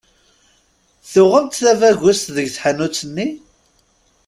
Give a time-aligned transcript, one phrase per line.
[1.11, 3.27] Tuɣem-d tabagust deg tḥanut-nni?